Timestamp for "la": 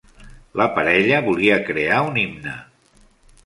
0.61-0.65